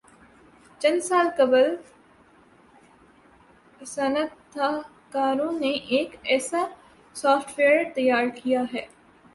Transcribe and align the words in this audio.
چند 0.81 0.99
سال 0.99 1.27
قبل 1.37 1.75
صنعتکاروں 3.85 5.51
نے 5.51 5.71
ایک 5.89 6.15
ایسا 6.23 6.63
سافٹ 7.15 7.59
ویئر 7.59 7.83
تیار 7.95 8.27
کیا 8.35 8.63
ہے 8.73 8.85